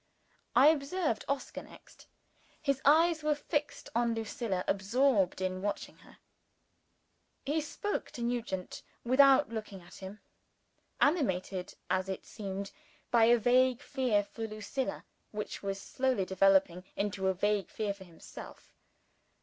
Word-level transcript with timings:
I 0.55 0.69
observed 0.69 1.25
Oscar, 1.27 1.61
next. 1.61 2.07
His 2.59 2.81
eyes 2.85 3.21
were 3.21 3.35
fixed 3.35 3.87
on 3.93 4.15
Lucilla 4.15 4.63
absorbed 4.67 5.41
in 5.41 5.61
watching 5.61 5.97
her. 5.99 6.17
He 7.45 7.61
spoke 7.61 8.09
to 8.13 8.23
Nugent, 8.23 8.81
without 9.03 9.49
looking 9.49 9.79
at 9.83 9.97
him; 9.97 10.19
animated, 10.99 11.75
as 11.87 12.09
it 12.09 12.25
seemed, 12.25 12.71
by 13.11 13.25
a 13.25 13.37
vague 13.37 13.83
fear 13.83 14.23
for 14.23 14.47
Lucilla, 14.47 15.05
which 15.29 15.61
was 15.61 15.79
slowly 15.79 16.25
developing 16.25 16.83
into 16.95 17.27
a 17.27 17.35
vague 17.35 17.69
fear 17.69 17.93
for 17.93 18.03
himself. 18.05 18.73